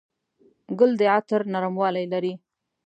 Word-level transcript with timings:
ګل 0.79 0.91
د 0.99 1.01
عطر 1.15 1.41
نرموالی 1.53 2.05
لري. 2.13 2.33